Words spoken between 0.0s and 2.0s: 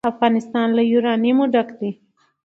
افغانستان له یورانیم ډک دی.